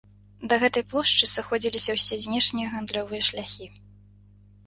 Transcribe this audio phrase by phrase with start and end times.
[0.51, 3.67] Да гэтай плошчы сыходзіліся ўсе знешнія гандлёвыя шляхі.